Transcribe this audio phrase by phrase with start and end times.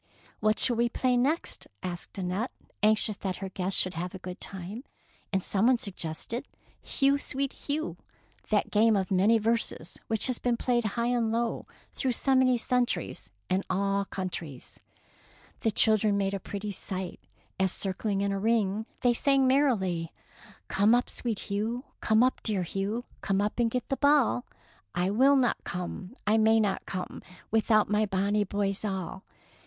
[0.39, 2.49] "What shall we play next?'' asked Annette,
[2.81, 4.83] anxious that her guests should have a good time,
[5.31, 6.45] and some one sug gested"
[6.81, 7.97] Hugh, Sweet Hugh,^'
[8.49, 12.33] that game of many verses which has been played by high and low through so
[12.33, 14.79] many cen turies and in all countries.
[15.61, 17.19] 183 DEEDS OF DAKING The children made a pretty sight
[17.59, 20.11] as, circling in a ring, they sang merrily,
[20.67, 24.47] —''Come up, sweet Hugh, come up, dear Hugh, Come up and get the ball."
[24.95, 27.21] I will not come, I may not come.
[27.51, 29.25] Without my bonny boys all.